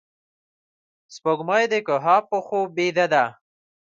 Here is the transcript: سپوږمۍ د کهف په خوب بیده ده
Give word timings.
سپوږمۍ 1.13 1.63
د 1.69 1.75
کهف 1.87 2.23
په 2.31 2.37
خوب 2.45 2.67
بیده 2.77 3.05
ده 3.13 3.25